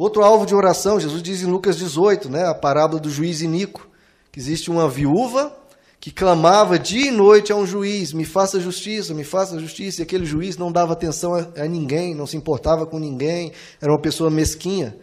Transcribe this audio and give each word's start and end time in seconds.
Outro 0.00 0.24
alvo 0.24 0.46
de 0.46 0.54
oração, 0.54 0.98
Jesus 0.98 1.22
diz 1.22 1.42
em 1.42 1.44
Lucas 1.44 1.76
18, 1.76 2.30
né, 2.30 2.46
a 2.46 2.54
parábola 2.54 2.98
do 2.98 3.10
juiz 3.10 3.42
Inico, 3.42 3.86
que 4.32 4.40
existe 4.40 4.70
uma 4.70 4.88
viúva 4.88 5.54
que 6.00 6.10
clamava 6.10 6.78
dia 6.78 7.08
e 7.08 7.10
noite 7.10 7.52
a 7.52 7.56
um 7.56 7.66
juiz: 7.66 8.14
me 8.14 8.24
faça 8.24 8.58
justiça, 8.58 9.12
me 9.12 9.24
faça 9.24 9.60
justiça, 9.60 10.00
e 10.00 10.02
aquele 10.02 10.24
juiz 10.24 10.56
não 10.56 10.72
dava 10.72 10.94
atenção 10.94 11.34
a, 11.34 11.46
a 11.54 11.68
ninguém, 11.68 12.14
não 12.14 12.26
se 12.26 12.34
importava 12.34 12.86
com 12.86 12.98
ninguém, 12.98 13.52
era 13.78 13.92
uma 13.92 14.00
pessoa 14.00 14.30
mesquinha. 14.30 14.96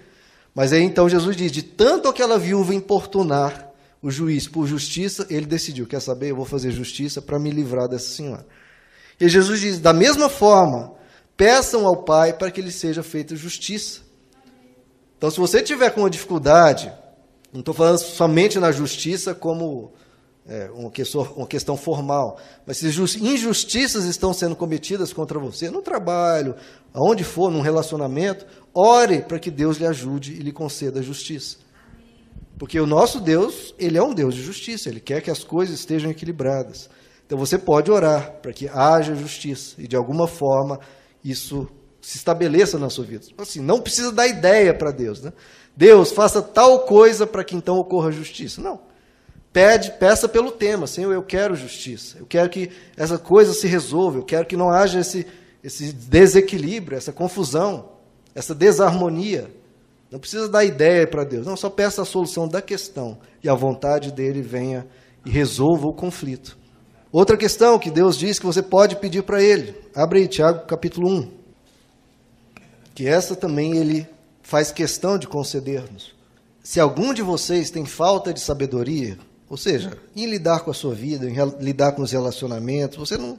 Mas 0.56 0.74
aí 0.74 0.82
então 0.82 1.08
Jesus 1.08 1.38
diz: 1.38 1.52
de 1.52 1.62
tanto 1.62 2.10
aquela 2.10 2.40
viúva 2.40 2.74
importunar 2.74 3.70
o 4.02 4.10
juiz 4.10 4.48
por 4.48 4.66
justiça, 4.66 5.28
ele 5.30 5.46
decidiu: 5.46 5.86
quer 5.86 6.02
saber, 6.02 6.32
eu 6.32 6.36
vou 6.36 6.46
fazer 6.46 6.72
justiça 6.72 7.22
para 7.22 7.38
me 7.38 7.52
livrar 7.52 7.88
dessa 7.88 8.10
senhora. 8.10 8.48
E 9.22 9.30
Jesus 9.30 9.60
diz: 9.60 9.80
da 9.80 9.94
mesma 9.94 10.28
forma, 10.28 10.94
peçam 11.38 11.86
ao 11.86 12.04
Pai 12.04 12.34
para 12.34 12.50
que 12.50 12.64
lhe 12.64 12.72
seja 12.72 13.04
feita 13.04 13.36
justiça. 13.36 14.07
Então, 15.18 15.32
se 15.32 15.40
você 15.40 15.62
tiver 15.62 15.90
com 15.90 16.02
uma 16.02 16.10
dificuldade, 16.10 16.92
não 17.52 17.62
estou 17.62 17.74
falando 17.74 17.98
somente 17.98 18.60
na 18.60 18.72
justiça 18.72 19.34
como 19.34 19.92
é, 20.48 20.70
uma, 20.74 20.92
questão, 20.92 21.24
uma 21.36 21.48
questão 21.48 21.76
formal, 21.76 22.40
mas 22.66 22.78
se 22.78 22.88
injustiças 22.88 24.06
estão 24.06 24.34
sendo 24.34 24.56
cometidas 24.56 25.12
contra 25.12 25.40
você, 25.40 25.70
no 25.70 25.82
trabalho, 25.82 26.56
aonde 26.94 27.24
for, 27.24 27.52
num 27.52 27.62
relacionamento, 27.62 28.46
ore 28.74 29.22
para 29.22 29.40
que 29.40 29.52
Deus 29.52 29.78
lhe 29.78 29.86
ajude 29.86 30.34
e 30.34 30.40
lhe 30.40 30.52
conceda 30.52 31.02
justiça. 31.02 31.58
Porque 32.58 32.80
o 32.80 32.88
nosso 32.88 33.20
Deus, 33.20 33.76
ele 33.78 33.98
é 33.98 34.04
um 34.04 34.14
Deus 34.14 34.34
de 34.34 34.42
justiça, 34.42 34.90
ele 34.90 35.00
quer 35.00 35.22
que 35.22 35.30
as 35.30 35.44
coisas 35.44 35.80
estejam 35.80 36.10
equilibradas. 36.10 36.90
Então 37.26 37.38
você 37.38 37.58
pode 37.58 37.92
orar 37.92 38.34
para 38.42 38.54
que 38.54 38.70
haja 38.70 39.14
justiça 39.16 39.76
e 39.78 39.88
de 39.88 39.96
alguma 39.96 40.28
forma 40.28 40.80
isso 41.24 41.68
se 42.08 42.16
estabeleça 42.16 42.80
na 42.80 42.90
sua 42.90 43.04
vida. 43.04 43.26
Assim, 43.38 43.60
não 43.60 43.82
precisa 43.82 44.14
dar 44.14 44.26
ideia 44.28 44.74
para 44.74 44.92
Deus, 44.92 45.22
né? 45.22 45.34
Deus, 45.76 46.10
faça 46.10 46.42
tal 46.42 46.86
coisa 46.86 47.28
para 47.28 47.44
que 47.44 47.54
então 47.54 47.78
ocorra 47.78 48.14
justiça. 48.14 48.62
Não. 48.62 48.80
Pede, 49.52 49.92
peça 49.92 50.30
pelo 50.30 50.50
tema, 50.50 50.88
Senhor, 50.88 51.12
eu 51.12 51.22
quero 51.22 51.54
justiça. 51.54 52.18
Eu 52.18 52.26
quero 52.26 52.50
que 52.50 52.72
essa 52.96 53.18
coisa 53.18 53.52
se 53.52 53.68
resolva, 53.68 54.20
eu 54.20 54.24
quero 54.24 54.46
que 54.46 54.56
não 54.56 54.70
haja 54.70 55.02
esse, 55.02 55.28
esse 55.62 55.92
desequilíbrio, 55.92 56.98
essa 56.98 57.12
confusão, 57.12 57.90
essa 58.34 58.56
desarmonia. 58.56 59.52
Não 60.10 60.18
precisa 60.18 60.48
dar 60.48 60.64
ideia 60.64 61.06
para 61.06 61.26
Deus. 61.26 61.46
Não, 61.46 61.58
só 61.58 61.70
peça 61.70 62.04
a 62.04 62.06
solução 62.06 62.48
da 62.48 62.62
questão 62.62 63.18
e 63.44 63.50
a 63.50 63.54
vontade 63.54 64.14
dele 64.14 64.42
venha 64.42 64.88
e 65.26 65.30
resolva 65.30 65.88
o 65.88 65.94
conflito. 65.94 66.58
Outra 67.12 67.36
questão 67.36 67.78
que 67.78 67.92
Deus 67.92 68.18
diz 68.18 68.40
que 68.40 68.46
você 68.46 68.64
pode 68.64 68.96
pedir 68.96 69.24
para 69.24 69.44
ele. 69.44 69.76
Abre 69.94 70.20
aí, 70.20 70.28
Tiago, 70.30 70.66
capítulo 70.66 71.10
1 71.10 71.37
que 72.98 73.08
essa 73.08 73.36
também 73.36 73.78
ele 73.78 74.10
faz 74.42 74.72
questão 74.72 75.20
de 75.20 75.28
conceder-nos. 75.28 76.16
Se 76.64 76.80
algum 76.80 77.14
de 77.14 77.22
vocês 77.22 77.70
tem 77.70 77.86
falta 77.86 78.34
de 78.34 78.40
sabedoria, 78.40 79.20
ou 79.48 79.56
seja, 79.56 79.96
em 80.16 80.26
lidar 80.26 80.62
com 80.62 80.72
a 80.72 80.74
sua 80.74 80.96
vida, 80.96 81.30
em 81.30 81.36
lidar 81.64 81.92
com 81.92 82.02
os 82.02 82.12
relacionamentos, 82.12 82.98
você 82.98 83.16
não, 83.16 83.38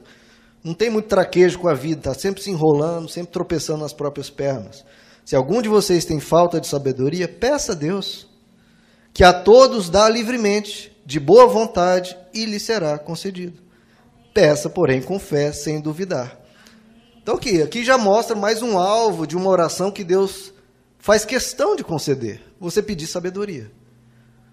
não 0.63 0.73
tem 0.73 0.89
muito 0.89 1.09
traquejo 1.09 1.59
com 1.59 1.67
a 1.67 1.73
vida, 1.73 1.99
está 1.99 2.13
sempre 2.13 2.41
se 2.41 2.49
enrolando, 2.49 3.09
sempre 3.09 3.33
tropeçando 3.33 3.79
nas 3.79 3.91
próprias 3.91 4.29
pernas. 4.29 4.85
Se 5.25 5.35
algum 5.35 5.61
de 5.61 5.67
vocês 5.67 6.05
tem 6.05 6.21
falta 6.21 6.61
de 6.61 6.65
sabedoria, 6.65 7.27
peça 7.27 7.73
a 7.73 7.75
Deus, 7.75 8.27
que 9.13 9.25
a 9.25 9.33
todos 9.33 9.89
dá 9.89 10.07
livremente, 10.07 10.97
de 11.05 11.19
boa 11.19 11.47
vontade, 11.47 12.17
e 12.33 12.45
lhe 12.45 12.61
será 12.61 12.97
concedido. 12.97 13.61
Peça, 14.33 14.69
porém, 14.69 15.01
com 15.01 15.19
fé, 15.19 15.51
sem 15.51 15.81
duvidar. 15.81 16.39
Então 17.29 17.37
aqui, 17.37 17.61
aqui 17.61 17.83
já 17.83 17.95
mostra 17.95 18.35
mais 18.35 18.63
um 18.63 18.79
alvo 18.79 19.27
de 19.27 19.37
uma 19.37 19.51
oração 19.51 19.91
que 19.91 20.03
Deus 20.03 20.51
faz 20.97 21.23
questão 21.23 21.75
de 21.75 21.83
conceder. 21.83 22.41
Você 22.59 22.81
pedir 22.81 23.05
sabedoria. 23.05 23.71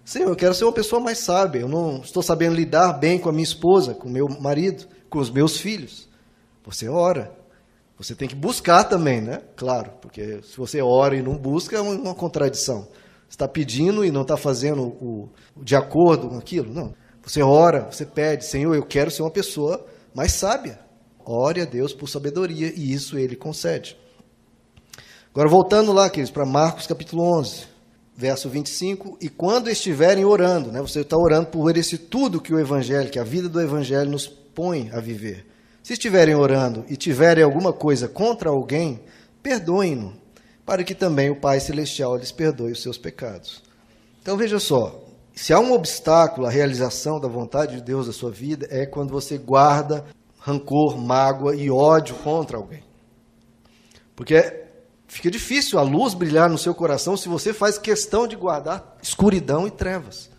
Senhor, 0.04 0.28
eu 0.28 0.36
quero 0.36 0.52
ser 0.52 0.64
uma 0.64 0.74
pessoa 0.74 1.00
mais 1.00 1.20
sábia. 1.20 1.60
Eu 1.60 1.70
não 1.70 2.02
estou 2.02 2.22
sabendo 2.22 2.54
lidar 2.54 2.92
bem 2.92 3.18
com 3.18 3.30
a 3.30 3.32
minha 3.32 3.42
esposa, 3.42 3.94
com 3.94 4.06
o 4.06 4.12
meu 4.12 4.28
marido, 4.28 4.86
com 5.08 5.18
os 5.18 5.30
meus 5.30 5.56
filhos. 5.56 6.06
Você 6.66 6.86
ora. 6.86 7.34
Você 7.96 8.14
tem 8.14 8.28
que 8.28 8.34
buscar 8.34 8.84
também, 8.84 9.22
né? 9.22 9.40
Claro, 9.56 9.92
porque 10.02 10.42
se 10.42 10.58
você 10.58 10.82
ora 10.82 11.16
e 11.16 11.22
não 11.22 11.34
busca, 11.34 11.78
é 11.78 11.80
uma 11.80 12.14
contradição. 12.14 12.82
Você 12.82 13.36
está 13.36 13.48
pedindo 13.48 14.04
e 14.04 14.10
não 14.10 14.20
está 14.20 14.36
fazendo 14.36 14.82
o, 14.82 15.30
o, 15.56 15.64
de 15.64 15.74
acordo 15.74 16.28
com 16.28 16.36
aquilo. 16.36 16.74
Não. 16.74 16.92
Você 17.22 17.42
ora, 17.42 17.88
você 17.90 18.04
pede, 18.04 18.44
Senhor, 18.44 18.74
eu 18.74 18.84
quero 18.84 19.10
ser 19.10 19.22
uma 19.22 19.30
pessoa 19.30 19.82
mais 20.14 20.32
sábia. 20.32 20.84
Ore 21.28 21.60
a 21.60 21.64
Deus 21.64 21.92
por 21.92 22.08
sabedoria 22.08 22.72
e 22.76 22.92
isso 22.92 23.18
ele 23.18 23.34
concede. 23.34 23.96
Agora, 25.34 25.48
voltando 25.48 25.92
lá, 25.92 26.08
queridos, 26.08 26.30
para 26.30 26.46
Marcos 26.46 26.86
capítulo 26.86 27.22
11, 27.38 27.64
verso 28.16 28.48
25. 28.48 29.18
E 29.20 29.28
quando 29.28 29.68
estiverem 29.68 30.24
orando, 30.24 30.70
né, 30.70 30.80
você 30.80 31.00
está 31.00 31.16
orando 31.16 31.48
por 31.48 31.76
esse 31.76 31.98
tudo 31.98 32.40
que 32.40 32.54
o 32.54 32.60
Evangelho, 32.60 33.10
que 33.10 33.18
a 33.18 33.24
vida 33.24 33.48
do 33.48 33.60
Evangelho 33.60 34.08
nos 34.08 34.28
põe 34.28 34.88
a 34.92 35.00
viver. 35.00 35.44
Se 35.82 35.94
estiverem 35.94 36.36
orando 36.36 36.84
e 36.88 36.96
tiverem 36.96 37.42
alguma 37.42 37.72
coisa 37.72 38.06
contra 38.06 38.48
alguém, 38.48 39.00
perdoem-no, 39.42 40.14
para 40.64 40.84
que 40.84 40.94
também 40.94 41.28
o 41.28 41.40
Pai 41.40 41.58
Celestial 41.58 42.16
lhes 42.16 42.30
perdoe 42.30 42.70
os 42.70 42.82
seus 42.82 42.96
pecados. 42.96 43.62
Então 44.22 44.36
veja 44.36 44.60
só, 44.60 45.04
se 45.34 45.52
há 45.52 45.58
um 45.58 45.72
obstáculo 45.72 46.46
à 46.46 46.50
realização 46.50 47.20
da 47.20 47.28
vontade 47.28 47.76
de 47.76 47.82
Deus 47.82 48.06
na 48.06 48.12
sua 48.12 48.30
vida, 48.30 48.66
é 48.70 48.86
quando 48.86 49.10
você 49.10 49.36
guarda 49.36 50.04
rancor, 50.46 50.96
mágoa 50.96 51.56
e 51.56 51.68
ódio 51.68 52.14
contra 52.14 52.56
alguém. 52.56 52.84
Porque 54.14 54.64
fica 55.08 55.28
difícil 55.28 55.76
a 55.76 55.82
luz 55.82 56.14
brilhar 56.14 56.48
no 56.48 56.56
seu 56.56 56.72
coração 56.72 57.16
se 57.16 57.28
você 57.28 57.52
faz 57.52 57.76
questão 57.76 58.28
de 58.28 58.36
guardar 58.36 58.96
escuridão 59.02 59.66
e 59.66 59.72
trevas. 59.72 60.30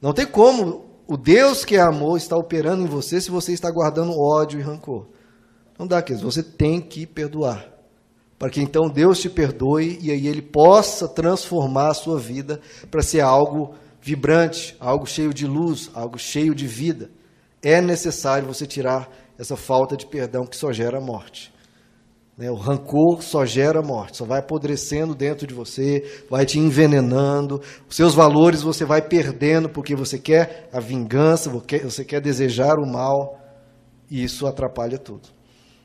Não 0.00 0.12
tem 0.12 0.24
como 0.24 0.84
o 1.08 1.16
Deus 1.16 1.64
que 1.64 1.74
é 1.74 1.80
amor 1.80 2.16
estar 2.16 2.36
operando 2.36 2.84
em 2.84 2.86
você 2.86 3.20
se 3.20 3.28
você 3.28 3.52
está 3.52 3.68
guardando 3.72 4.16
ódio 4.16 4.60
e 4.60 4.62
rancor. 4.62 5.08
Não 5.76 5.84
dá, 5.84 6.00
queridos, 6.00 6.22
você 6.34 6.42
tem 6.42 6.80
que 6.80 7.04
perdoar. 7.04 7.68
Para 8.38 8.50
que 8.50 8.60
então 8.60 8.88
Deus 8.88 9.18
te 9.18 9.28
perdoe 9.28 9.98
e 10.00 10.12
aí 10.12 10.28
Ele 10.28 10.42
possa 10.42 11.08
transformar 11.08 11.88
a 11.88 11.94
sua 11.94 12.20
vida 12.20 12.60
para 12.88 13.02
ser 13.02 13.20
algo 13.20 13.74
vibrante, 14.00 14.76
algo 14.78 15.06
cheio 15.06 15.34
de 15.34 15.46
luz, 15.46 15.90
algo 15.92 16.18
cheio 16.18 16.54
de 16.54 16.68
vida 16.68 17.10
é 17.62 17.80
necessário 17.80 18.46
você 18.46 18.66
tirar 18.66 19.08
essa 19.38 19.56
falta 19.56 19.96
de 19.96 20.06
perdão 20.06 20.44
que 20.44 20.56
só 20.56 20.72
gera 20.72 21.00
morte. 21.00 21.52
Né? 22.36 22.50
O 22.50 22.54
rancor 22.54 23.22
só 23.22 23.44
gera 23.44 23.82
morte, 23.82 24.16
só 24.16 24.24
vai 24.24 24.40
apodrecendo 24.40 25.14
dentro 25.14 25.46
de 25.46 25.54
você, 25.54 26.24
vai 26.28 26.44
te 26.44 26.58
envenenando, 26.58 27.60
os 27.88 27.94
seus 27.94 28.14
valores 28.14 28.62
você 28.62 28.84
vai 28.84 29.02
perdendo 29.02 29.68
porque 29.68 29.94
você 29.94 30.18
quer 30.18 30.68
a 30.72 30.80
vingança, 30.80 31.50
você 31.50 32.04
quer 32.04 32.20
desejar 32.20 32.78
o 32.78 32.86
mal, 32.86 33.38
e 34.10 34.24
isso 34.24 34.46
atrapalha 34.46 34.98
tudo. 34.98 35.28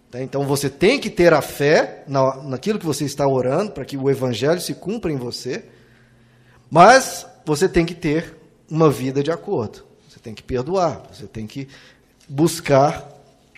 Tá? 0.10 0.22
Então 0.22 0.46
você 0.46 0.70
tem 0.70 1.00
que 1.00 1.10
ter 1.10 1.34
a 1.34 1.42
fé 1.42 2.04
naquilo 2.44 2.80
que 2.80 2.86
você 2.86 3.06
está 3.06 3.28
orando, 3.28 3.72
para 3.72 3.86
que 3.86 3.98
o 3.98 4.10
evangelho 4.10 4.60
se 4.60 4.74
cumpra 4.74 5.12
em 5.12 5.18
você, 5.18 5.66
mas 6.70 7.26
você 7.46 7.70
tem 7.70 7.86
que 7.86 7.96
ter 7.96 8.36
uma 8.70 8.90
vida 8.90 9.22
de 9.22 9.32
acordo. 9.32 9.87
Você 10.08 10.20
tem 10.20 10.34
que 10.34 10.44
perdoar, 10.44 11.04
você 11.12 11.28
tem 11.28 11.46
que 11.46 11.68
buscar 12.28 13.08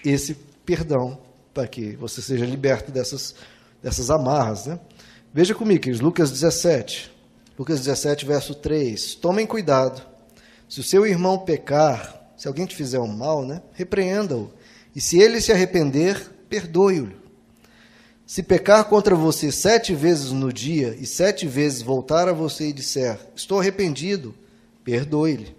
esse 0.04 0.36
perdão 0.66 1.20
para 1.54 1.68
que 1.68 1.96
você 1.96 2.22
seja 2.22 2.46
liberto 2.46 2.92
dessas, 2.92 3.36
dessas 3.82 4.10
amarras. 4.10 4.66
Né? 4.66 4.80
Veja 5.34 5.54
comigo, 5.54 5.82
queridos, 5.82 6.02
Lucas 6.02 6.32
17. 6.32 7.12
Lucas 7.58 7.80
17, 7.80 8.26
verso 8.26 8.56
3. 8.56 9.16
Tomem 9.16 9.46
cuidado. 9.46 10.02
Se 10.68 10.80
o 10.80 10.84
seu 10.84 11.06
irmão 11.06 11.40
pecar, 11.40 12.32
se 12.38 12.48
alguém 12.48 12.66
te 12.66 12.76
fizer 12.76 13.00
um 13.00 13.08
mal, 13.08 13.46
né, 13.46 13.62
repreenda-o. 13.74 14.52
E 14.96 15.02
se 15.02 15.20
ele 15.20 15.42
se 15.42 15.52
arrepender, 15.52 16.31
perdoe-o. 16.48 17.12
Se 18.26 18.44
pecar 18.44 18.86
contra 18.86 19.16
você 19.16 19.52
sete 19.52 19.94
vezes 19.94 20.31
no 20.31 20.54
dia 20.54 20.96
e 21.00 21.06
sete 21.06 21.48
vezes 21.48 21.81
voltar 21.81 22.30
a 22.30 22.34
você 22.34 22.68
e 22.68 22.74
disser: 22.74 23.19
Estou 23.36 23.60
arrependido, 23.60 24.36
perdoe-lhe. 24.84 25.58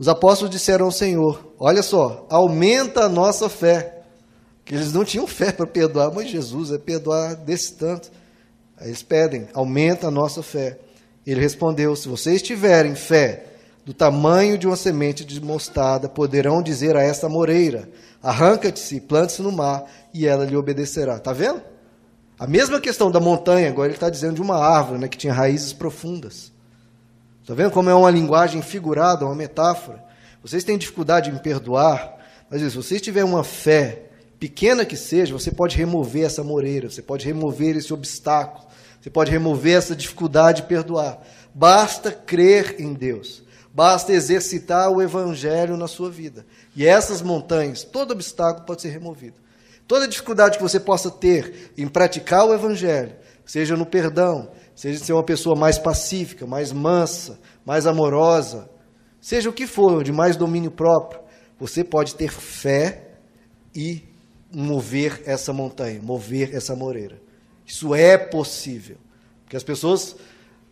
Os 0.00 0.08
apóstolos 0.08 0.50
disseram 0.50 0.86
ao 0.86 0.90
Senhor: 0.90 1.52
Olha 1.58 1.82
só, 1.82 2.26
aumenta 2.30 3.02
a 3.02 3.08
nossa 3.08 3.50
fé. 3.50 3.98
Que 4.64 4.74
eles 4.74 4.94
não 4.94 5.04
tinham 5.04 5.26
fé 5.26 5.52
para 5.52 5.66
perdoar, 5.66 6.10
mas 6.10 6.30
Jesus 6.30 6.72
é 6.72 6.78
perdoar 6.78 7.36
desse 7.36 7.74
tanto. 7.74 8.10
Aí 8.78 8.88
eles 8.88 9.02
pedem: 9.02 9.48
aumenta 9.52 10.06
a 10.06 10.10
nossa 10.10 10.42
fé. 10.42 10.78
Ele 11.26 11.38
respondeu: 11.38 11.94
Se 11.94 12.08
vocês 12.08 12.40
tiverem 12.40 12.94
fé 12.94 13.44
do 13.84 13.92
tamanho 13.92 14.56
de 14.56 14.66
uma 14.66 14.76
semente 14.76 15.22
de 15.22 15.38
mostarda, 15.38 16.08
poderão 16.08 16.62
dizer 16.62 16.96
a 16.96 17.02
esta 17.02 17.28
moreira: 17.28 17.86
Arranca-te-se, 18.22 19.02
plante-se 19.02 19.42
no 19.42 19.52
mar, 19.52 19.84
e 20.14 20.26
ela 20.26 20.46
lhe 20.46 20.56
obedecerá. 20.56 21.16
Está 21.16 21.34
vendo? 21.34 21.60
A 22.38 22.46
mesma 22.46 22.80
questão 22.80 23.10
da 23.10 23.20
montanha, 23.20 23.68
agora 23.68 23.88
ele 23.88 23.96
está 23.96 24.08
dizendo 24.08 24.36
de 24.36 24.40
uma 24.40 24.56
árvore 24.56 24.98
né, 24.98 25.08
que 25.08 25.18
tinha 25.18 25.34
raízes 25.34 25.74
profundas. 25.74 26.50
Está 27.50 27.60
vendo 27.60 27.72
como 27.72 27.90
é 27.90 27.94
uma 27.96 28.12
linguagem 28.12 28.62
figurada, 28.62 29.26
uma 29.26 29.34
metáfora? 29.34 30.00
Vocês 30.40 30.62
têm 30.62 30.78
dificuldade 30.78 31.30
em 31.30 31.36
perdoar, 31.36 32.16
mas 32.48 32.60
se 32.62 32.76
vocês 32.76 33.02
tiverem 33.02 33.28
uma 33.28 33.42
fé, 33.42 34.04
pequena 34.38 34.84
que 34.84 34.96
seja, 34.96 35.32
você 35.32 35.50
pode 35.50 35.76
remover 35.76 36.24
essa 36.24 36.44
moreira, 36.44 36.88
você 36.88 37.02
pode 37.02 37.26
remover 37.26 37.76
esse 37.76 37.92
obstáculo, 37.92 38.64
Você 39.00 39.10
pode 39.10 39.32
remover 39.32 39.76
essa 39.76 39.96
dificuldade 39.96 40.62
e 40.62 40.66
perdoar. 40.66 41.20
Basta 41.52 42.12
crer 42.12 42.76
em 42.78 42.94
Deus. 42.94 43.42
Basta 43.74 44.12
exercitar 44.12 44.88
o 44.88 45.02
evangelho 45.02 45.76
na 45.76 45.88
sua 45.88 46.08
vida. 46.08 46.46
E 46.76 46.86
essas 46.86 47.20
montanhas, 47.20 47.82
todo 47.82 48.12
obstáculo 48.12 48.64
pode 48.64 48.80
ser 48.80 48.90
removido. 48.90 49.40
Toda 49.88 50.06
dificuldade 50.06 50.56
que 50.56 50.62
você 50.62 50.78
possa 50.78 51.10
ter 51.10 51.72
em 51.76 51.88
praticar 51.88 52.46
o 52.46 52.54
evangelho, 52.54 53.12
seja 53.44 53.76
no 53.76 53.84
perdão, 53.84 54.52
seja 54.74 55.04
ser 55.04 55.12
uma 55.12 55.24
pessoa 55.24 55.56
mais 55.56 55.78
pacífica, 55.78 56.46
mais 56.46 56.72
mansa, 56.72 57.38
mais 57.64 57.86
amorosa, 57.86 58.70
seja 59.20 59.50
o 59.50 59.52
que 59.52 59.66
for, 59.66 60.02
de 60.02 60.12
mais 60.12 60.36
domínio 60.36 60.70
próprio, 60.70 61.20
você 61.58 61.84
pode 61.84 62.14
ter 62.14 62.30
fé 62.30 63.10
e 63.74 64.02
mover 64.52 65.22
essa 65.26 65.52
montanha, 65.52 66.00
mover 66.02 66.54
essa 66.54 66.74
moreira. 66.74 67.20
Isso 67.66 67.94
é 67.94 68.16
possível. 68.18 68.96
Porque 69.44 69.56
as 69.56 69.62
pessoas 69.62 70.16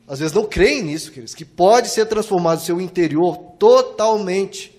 às 0.08 0.20
vezes 0.20 0.34
não 0.34 0.46
creem 0.46 0.82
nisso, 0.82 1.10
queridos, 1.10 1.34
que 1.34 1.44
pode 1.44 1.88
ser 1.88 2.06
transformado 2.06 2.58
o 2.58 2.62
seu 2.62 2.80
interior 2.80 3.36
totalmente. 3.58 4.74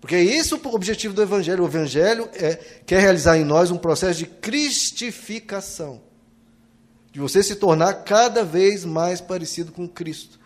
Porque 0.00 0.14
é 0.14 0.22
isso 0.22 0.60
o 0.62 0.74
objetivo 0.74 1.12
do 1.12 1.20
Evangelho. 1.20 1.64
O 1.64 1.66
Evangelho 1.66 2.28
é, 2.34 2.54
quer 2.86 3.00
realizar 3.00 3.36
em 3.36 3.44
nós 3.44 3.72
um 3.72 3.76
processo 3.76 4.20
de 4.20 4.26
cristificação. 4.26 6.00
De 7.12 7.20
você 7.20 7.42
se 7.42 7.56
tornar 7.56 7.92
cada 8.04 8.44
vez 8.44 8.84
mais 8.84 9.20
parecido 9.20 9.72
com 9.72 9.88
Cristo. 9.88 10.38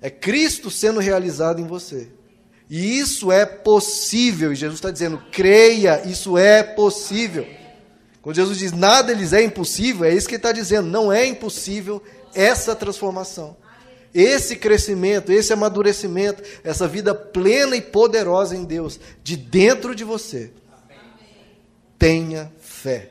É 0.00 0.08
Cristo 0.08 0.70
sendo 0.70 1.00
realizado 1.00 1.60
em 1.60 1.66
você. 1.66 2.08
E 2.68 2.98
isso 2.98 3.32
é 3.32 3.44
possível. 3.44 4.52
E 4.52 4.56
Jesus 4.56 4.78
está 4.78 4.90
dizendo: 4.90 5.22
creia, 5.32 6.02
isso 6.06 6.38
é 6.38 6.62
possível. 6.62 7.46
Quando 8.22 8.36
Jesus 8.36 8.58
diz 8.58 8.72
nada 8.72 9.12
lhes 9.12 9.32
é 9.32 9.42
impossível, 9.42 10.04
é 10.04 10.14
isso 10.14 10.28
que 10.28 10.34
ele 10.34 10.38
está 10.38 10.52
dizendo. 10.52 10.88
Não 10.88 11.12
é 11.12 11.26
impossível 11.26 12.02
essa 12.34 12.76
transformação, 12.76 13.56
esse 14.14 14.56
crescimento, 14.56 15.32
esse 15.32 15.52
amadurecimento, 15.52 16.42
essa 16.62 16.86
vida 16.86 17.14
plena 17.14 17.76
e 17.76 17.80
poderosa 17.80 18.54
em 18.54 18.64
Deus, 18.64 19.00
de 19.22 19.36
dentro 19.36 19.94
de 19.94 20.04
você. 20.04 20.52
Tenha 21.98 22.52
fé 22.60 23.10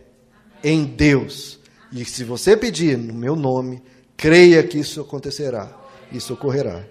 em 0.64 0.86
Deus. 0.86 1.59
E 1.92 2.06
se 2.06 2.24
você 2.24 2.56
pedir 2.56 2.98
no 2.98 3.14
meu 3.14 3.36
nome, 3.36 3.82
creia 4.16 4.62
que 4.64 4.78
isso 4.78 5.02
acontecerá, 5.02 5.70
isso 6.12 6.34
ocorrerá. 6.34 6.84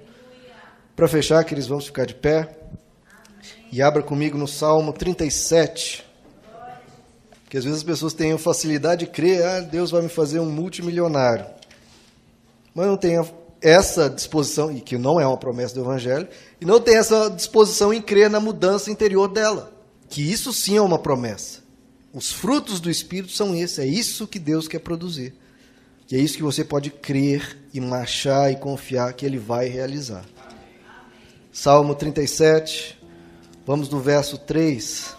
Para 0.96 1.08
fechar, 1.08 1.44
que 1.44 1.54
eles 1.54 1.66
vão 1.66 1.80
ficar 1.80 2.04
de 2.04 2.14
pé 2.14 2.56
e 3.70 3.80
abra 3.80 4.02
comigo 4.02 4.36
no 4.36 4.48
Salmo 4.48 4.92
37. 4.92 6.04
Que 7.48 7.56
às 7.56 7.64
vezes 7.64 7.78
as 7.78 7.84
pessoas 7.84 8.12
têm 8.12 8.36
facilidade 8.36 9.06
de 9.06 9.10
crer, 9.10 9.44
ah, 9.44 9.60
Deus 9.60 9.90
vai 9.90 10.02
me 10.02 10.08
fazer 10.08 10.40
um 10.40 10.50
multimilionário 10.50 11.58
mas 12.78 12.86
não 12.86 12.96
tem 12.96 13.20
essa 13.60 14.08
disposição, 14.08 14.70
e 14.70 14.80
que 14.80 14.96
não 14.96 15.20
é 15.20 15.26
uma 15.26 15.36
promessa 15.36 15.74
do 15.74 15.80
Evangelho, 15.80 16.28
e 16.60 16.64
não 16.64 16.80
tem 16.80 16.96
essa 16.96 17.28
disposição 17.28 17.92
em 17.92 18.00
crer 18.00 18.30
na 18.30 18.38
mudança 18.38 18.88
interior 18.88 19.26
dela. 19.26 19.72
Que 20.08 20.22
isso 20.22 20.52
sim 20.52 20.76
é 20.76 20.80
uma 20.80 20.96
promessa. 20.96 21.58
Os 22.12 22.32
frutos 22.32 22.81
do 22.81 22.90
Espírito 22.90 23.32
são 23.32 23.55
esses, 23.55 23.78
é 23.78 23.87
isso 23.87 24.26
que 24.26 24.38
Deus 24.38 24.66
quer 24.66 24.78
produzir. 24.78 25.34
E 26.10 26.16
é 26.16 26.19
isso 26.19 26.37
que 26.37 26.43
você 26.43 26.64
pode 26.64 26.90
crer 26.90 27.58
e 27.72 27.81
marchar 27.81 28.50
e 28.50 28.56
confiar 28.56 29.12
que 29.12 29.26
Ele 29.26 29.38
vai 29.38 29.69
realizar. 29.69 30.25
Salmo 31.52 31.94
37, 31.94 32.99
vamos 33.66 33.88
do 33.88 34.00
verso 34.00 34.38
3. 34.38 35.14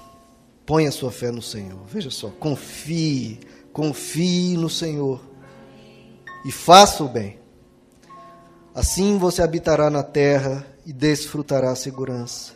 Põe 0.66 0.88
a 0.88 0.92
sua 0.92 1.12
fé 1.12 1.32
no 1.32 1.42
Senhor. 1.42 1.86
Veja 1.88 2.10
só, 2.10 2.30
confie, 2.30 3.40
confie 3.72 4.58
no 4.58 4.70
Senhor 4.70 5.22
e 6.46 6.52
faça 6.52 7.04
o 7.04 7.10
bem. 7.10 7.40
Assim 8.74 9.18
você 9.18 9.42
habitará 9.42 9.90
na 9.90 10.04
terra 10.04 10.66
e 10.86 10.94
desfrutará 10.94 11.72
a 11.72 11.76
segurança. 11.76 12.54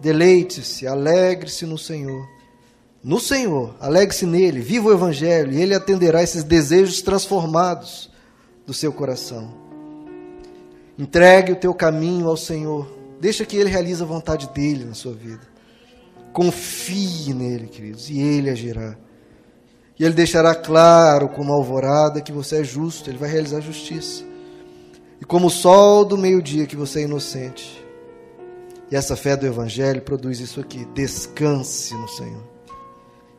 Deleite-se, 0.00 0.86
alegre-se 0.86 1.64
no 1.64 1.78
Senhor. 1.78 2.26
No 3.02 3.18
Senhor, 3.18 3.74
alegre-se 3.80 4.24
nele, 4.24 4.60
viva 4.60 4.88
o 4.88 4.92
Evangelho, 4.92 5.52
e 5.52 5.60
ele 5.60 5.74
atenderá 5.74 6.22
esses 6.22 6.44
desejos 6.44 7.02
transformados 7.02 8.10
do 8.66 8.72
seu 8.72 8.92
coração. 8.92 9.52
Entregue 10.98 11.52
o 11.52 11.56
teu 11.56 11.74
caminho 11.74 12.28
ao 12.28 12.36
Senhor, 12.36 12.92
deixa 13.20 13.44
que 13.44 13.56
ele 13.56 13.70
realize 13.70 14.02
a 14.02 14.06
vontade 14.06 14.48
dele 14.50 14.84
na 14.84 14.94
sua 14.94 15.12
vida. 15.12 15.42
Confie 16.32 17.34
nele, 17.34 17.66
queridos, 17.66 18.08
e 18.08 18.20
ele 18.20 18.50
agirá. 18.50 18.96
E 19.98 20.04
ele 20.04 20.14
deixará 20.14 20.54
claro, 20.54 21.28
como 21.28 21.52
alvorada, 21.52 22.20
que 22.20 22.32
você 22.32 22.60
é 22.60 22.64
justo, 22.64 23.10
ele 23.10 23.18
vai 23.18 23.30
realizar 23.30 23.60
justiça 23.60 24.32
e 25.22 25.24
como 25.24 25.46
o 25.46 25.50
sol 25.50 26.04
do 26.04 26.18
meio-dia 26.18 26.66
que 26.66 26.74
você 26.74 26.98
é 26.98 27.02
inocente. 27.04 27.80
E 28.90 28.96
essa 28.96 29.14
fé 29.14 29.36
do 29.36 29.46
Evangelho 29.46 30.02
produz 30.02 30.40
isso 30.40 30.60
aqui: 30.60 30.84
descanse 30.86 31.94
no 31.94 32.08
Senhor. 32.08 32.51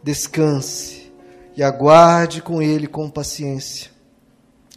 Descanse 0.04 1.12
e 1.56 1.64
aguarde 1.64 2.42
com 2.42 2.62
Ele 2.62 2.88
com 2.88 3.10
paciência. 3.10 3.90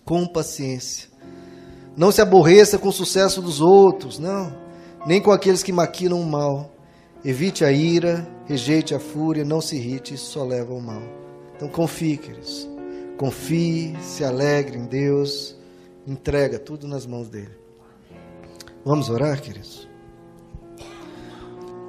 Com 0.04 0.26
paciência. 0.26 1.08
Não 1.96 2.12
se 2.12 2.20
aborreça 2.20 2.78
com 2.78 2.88
o 2.88 2.92
sucesso 2.92 3.42
dos 3.42 3.60
outros, 3.60 4.18
não, 4.18 4.54
nem 5.06 5.20
com 5.20 5.32
aqueles 5.32 5.62
que 5.62 5.72
maquinam 5.72 6.20
o 6.20 6.26
mal. 6.26 6.70
Evite 7.24 7.64
a 7.64 7.72
ira, 7.72 8.26
rejeite 8.44 8.94
a 8.94 9.00
fúria, 9.00 9.44
não 9.44 9.60
se 9.60 9.76
irrite, 9.76 10.14
isso 10.14 10.32
só 10.32 10.44
leva 10.44 10.72
ao 10.72 10.80
mal. 10.80 11.02
Então 11.56 11.68
confie, 11.68 12.16
queridos. 12.16 12.68
Confie, 13.16 13.96
se 14.00 14.22
alegre 14.22 14.78
em 14.78 14.84
Deus 14.84 15.56
entrega 16.06 16.58
tudo 16.58 16.86
nas 16.86 17.04
mãos 17.04 17.28
dele. 17.28 17.58
Vamos 18.84 19.10
orar, 19.10 19.40
queridos? 19.42 19.88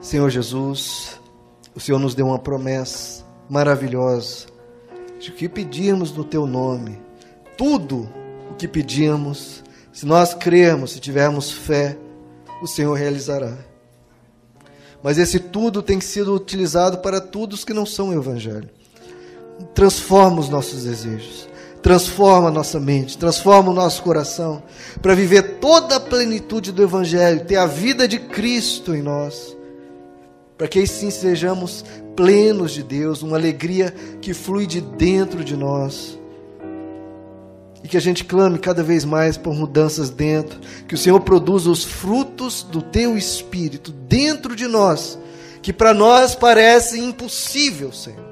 Senhor 0.02 0.30
Jesus, 0.30 1.20
o 1.76 1.80
Senhor 1.80 2.00
nos 2.00 2.16
deu 2.16 2.26
uma 2.26 2.40
promessa 2.40 3.24
maravilhosa 3.50 4.48
de 5.20 5.32
que 5.32 5.50
pedimos 5.50 6.12
no 6.12 6.24
teu 6.24 6.46
nome, 6.46 7.02
tudo 7.58 8.10
o 8.52 8.56
que 8.56 8.68
pedimos, 8.68 9.64
se 9.92 10.06
nós 10.06 10.34
crermos, 10.34 10.92
se 10.92 11.00
tivermos 11.00 11.52
fé, 11.52 11.98
o 12.62 12.68
Senhor 12.68 12.94
realizará. 12.94 13.54
Mas 15.02 15.18
esse 15.18 15.40
tudo 15.40 15.82
tem 15.82 16.00
sido 16.00 16.34
utilizado 16.34 17.00
para 17.00 17.20
todos 17.22 17.64
que 17.64 17.74
não 17.74 17.86
são 17.86 18.14
evangelho. 18.14 18.70
Transforma 19.74 20.40
os 20.40 20.50
nossos 20.50 20.84
desejos 20.84 21.48
transforma 21.82 22.50
a 22.50 22.52
nossa 22.52 22.80
mente, 22.80 23.18
transforma 23.18 23.72
o 23.72 23.74
nosso 23.74 24.04
coração, 24.04 24.62
para 25.02 25.16
viver 25.16 25.60
toda 25.60 25.96
a 25.96 26.00
plenitude 26.00 26.72
do 26.72 26.84
Evangelho, 26.84 27.46
ter 27.46 27.56
a 27.56 27.66
vida 27.66 28.08
de 28.08 28.20
Cristo 28.20 28.94
em 28.94 29.02
nós, 29.02 29.57
para 30.58 30.68
que 30.68 30.80
assim 30.80 31.12
sejamos 31.12 31.86
plenos 32.16 32.72
de 32.72 32.82
Deus, 32.82 33.22
uma 33.22 33.38
alegria 33.38 33.94
que 34.20 34.34
flui 34.34 34.66
de 34.66 34.82
dentro 34.82 35.44
de 35.44 35.56
nós. 35.56 36.18
E 37.84 37.88
que 37.88 37.96
a 37.96 38.02
gente 38.02 38.26
clame 38.26 38.58
cada 38.58 38.82
vez 38.82 39.06
mais 39.06 39.38
por 39.38 39.54
mudanças 39.54 40.10
dentro, 40.10 40.60
que 40.88 40.96
o 40.96 40.98
Senhor 40.98 41.20
produza 41.22 41.70
os 41.70 41.84
frutos 41.84 42.64
do 42.64 42.82
teu 42.82 43.16
espírito 43.16 43.92
dentro 43.92 44.56
de 44.56 44.68
nós, 44.68 45.18
que 45.62 45.72
para 45.72 45.94
nós 45.94 46.34
parece 46.34 47.00
impossível, 47.00 47.94
Senhor. 47.94 48.26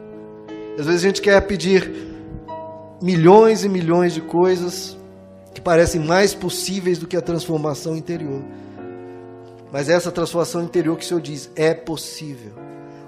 Às 0.80 0.86
vezes 0.88 1.04
a 1.04 1.08
gente 1.08 1.22
quer 1.22 1.40
pedir 1.42 1.92
milhões 3.02 3.64
e 3.64 3.70
milhões 3.70 4.14
de 4.14 4.22
coisas 4.22 4.98
que 5.54 5.62
parecem 5.62 6.02
mais 6.02 6.34
possíveis 6.34 6.98
do 6.98 7.08
que 7.08 7.16
a 7.16 7.22
transformação 7.22 7.96
interior. 7.96 8.42
Mas 9.76 9.90
essa 9.90 10.10
transformação 10.10 10.64
interior 10.64 10.96
que 10.96 11.04
o 11.04 11.06
Senhor 11.06 11.20
diz 11.20 11.50
é 11.54 11.74
possível. 11.74 12.54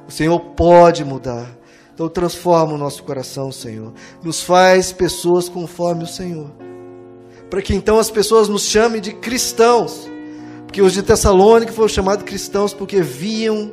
O 0.05 0.11
Senhor 0.11 0.37
pode 0.37 1.05
mudar. 1.05 1.49
Então 1.93 2.09
transforma 2.09 2.73
o 2.73 2.77
nosso 2.77 3.03
coração, 3.03 3.53
Senhor. 3.53 3.93
Nos 4.21 4.41
faz 4.41 4.91
pessoas 4.91 5.47
conforme 5.47 6.03
o 6.03 6.07
Senhor. 6.07 6.51
Para 7.49 7.61
que 7.61 7.73
então 7.73 7.97
as 7.97 8.11
pessoas 8.11 8.49
nos 8.49 8.63
chamem 8.63 8.99
de 8.99 9.13
cristãos. 9.13 10.09
Porque 10.65 10.81
os 10.81 10.91
de 10.91 11.01
Tessalônica 11.01 11.71
foram 11.71 11.87
chamados 11.87 12.25
cristãos 12.25 12.73
porque 12.73 13.01
viam 13.01 13.71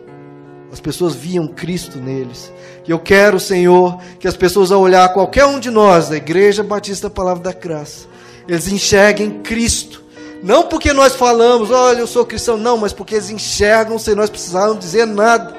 as 0.71 0.79
pessoas 0.79 1.17
viam 1.17 1.49
Cristo 1.49 1.99
neles. 1.99 2.53
E 2.87 2.93
eu 2.93 3.01
quero, 3.01 3.41
Senhor, 3.41 3.99
que 4.21 4.29
as 4.29 4.37
pessoas 4.37 4.71
ao 4.71 4.81
olhar 4.81 5.13
qualquer 5.13 5.47
um 5.47 5.59
de 5.59 5.69
nós 5.69 6.11
da 6.11 6.17
Igreja 6.17 6.63
Batista 6.63 7.11
Palavra 7.11 7.43
da 7.43 7.53
Graça, 7.53 8.07
eles 8.47 8.69
enxerguem 8.69 9.43
Cristo. 9.43 10.04
Não 10.45 10.65
porque 10.65 10.93
nós 10.93 11.15
falamos, 11.15 11.71
olha, 11.71 12.01
eu 12.01 12.07
sou 12.07 12.27
cristão, 12.27 12.59
não, 12.59 12.77
mas 12.77 12.93
porque 12.93 13.15
eles 13.15 13.31
enxergam 13.31 13.99
sem 13.99 14.15
nós 14.15 14.29
precisarmos 14.29 14.79
dizer 14.79 15.07
nada, 15.07 15.57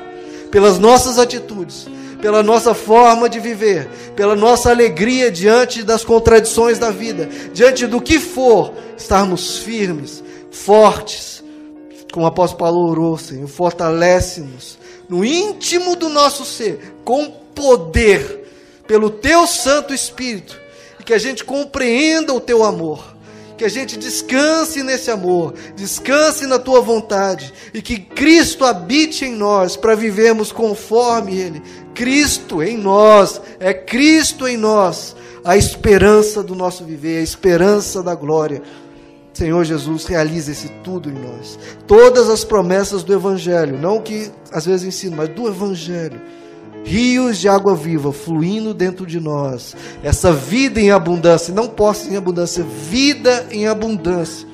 pelas 0.51 0.77
nossas 0.77 1.18
atitudes, 1.18 1.88
pela 2.22 2.44
nossa 2.44 2.75
forma 2.75 3.27
de 3.27 3.39
viver, 3.39 3.89
pela 4.15 4.36
nossa 4.36 4.70
alegria 4.70 5.32
diante 5.32 5.82
das 5.82 6.06
contradições 6.06 6.77
da 6.77 6.92
vida, 6.92 7.27
diante 7.51 7.88
do 7.88 8.00
que 8.00 8.20
for, 8.20 8.74
estarmos 8.96 9.58
firmes, 9.58 10.24
fortes, 10.51 11.44
como 12.13 12.24
o 12.24 12.30
apóstolo 12.30 12.60
Paulo 12.60 12.88
orou, 12.88 13.18
Senhor, 13.18 13.48
fortalece-nos 13.48 14.77
no 15.10 15.25
íntimo 15.25 15.96
do 15.96 16.10
nosso 16.10 16.46
ser, 16.46 16.96
com 17.04 17.25
poder, 17.56 18.51
pelo 18.86 19.10
teu 19.10 19.48
Santo 19.48 19.96
Espírito, 19.96 20.62
e 21.00 21.04
que 21.04 21.13
a 21.13 21.18
gente 21.18 21.44
compreenda 21.44 22.36
o 22.36 22.39
teu 22.39 22.63
amor, 22.63 23.14
que 23.58 23.64
a 23.64 23.70
gente 23.70 23.98
descanse 23.98 24.84
nesse 24.84 25.10
amor, 25.10 25.54
descanse 25.76 26.46
na 26.46 26.60
tua 26.60 26.82
vontade 26.82 27.54
e 27.74 27.82
que 27.82 28.00
Cristo 28.00 28.66
habite 28.66 29.26
em 29.26 29.34
nós 29.34 29.78
para 29.78 29.96
vivermos 29.96 30.52
conforme 30.52 31.38
Ele. 31.38 31.62
Cristo 31.94 32.62
em 32.62 32.78
nós, 32.78 33.42
é 33.60 33.74
Cristo 33.74 34.48
em 34.48 34.58
nós, 34.58 35.16
a 35.44 35.56
esperança 35.56 36.44
do 36.44 36.56
nosso 36.56 36.84
viver, 36.84 37.20
a 37.20 37.24
esperança 37.24 38.04
da 38.04 38.14
glória. 38.14 38.62
Senhor 39.34 39.64
Jesus, 39.66 40.06
realiza 40.06 40.52
esse 40.52 40.70
tudo 40.84 41.10
em 41.10 41.14
nós. 41.14 41.60
Todas 41.86 42.30
as 42.30 42.44
promessas 42.44 43.04
do 43.04 43.14
Evangelho, 43.14 43.78
não 43.78 44.02
que 44.02 44.32
às 44.52 44.66
vezes 44.66 44.88
ensino, 44.88 45.18
mas 45.18 45.30
do 45.30 45.48
Evangelho 45.48 46.22
rios 46.86 47.39
de 47.39 47.50
água 47.50 47.75
viva 47.75 48.13
fluindo 48.13 48.74
dentro 48.74 49.06
de 49.08 49.20
nós, 49.20 49.75
essa 50.04 50.32
vida 50.32 50.80
em 50.80 50.92
abundância, 50.92 51.54
não 51.54 51.68
posse 51.68 52.10
em 52.10 52.15
abundância, 52.15 52.63
vida 52.63 53.48
em 53.50 53.68
abundância, 53.68 54.48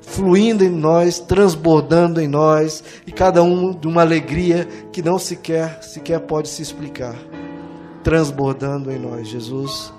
fluindo 0.00 0.64
em 0.64 0.68
nós, 0.68 1.20
transbordando 1.20 2.20
em 2.20 2.26
nós, 2.26 2.82
e 3.06 3.12
cada 3.12 3.42
um 3.42 3.72
de 3.72 3.86
uma 3.86 4.02
alegria 4.02 4.66
que 4.92 5.00
não 5.00 5.18
sequer, 5.18 5.78
sequer 5.80 6.20
pode 6.20 6.48
se 6.48 6.60
explicar, 6.60 7.16
transbordando 8.02 8.90
em 8.90 8.98
nós. 8.98 9.28
Jesus, 9.28 9.92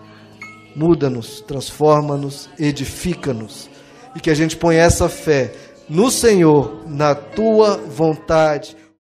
muda-nos, 0.75 1.39
transforma-nos, 1.39 2.49
edifica-nos, 2.59 3.69
e 4.13 4.19
que 4.19 4.29
a 4.29 4.35
gente 4.35 4.57
ponha 4.57 4.81
essa 4.81 5.07
fé 5.07 5.53
no 5.87 6.11
Senhor, 6.11 6.83
na 6.85 7.15
tua 7.15 7.77
vontade 7.77 8.75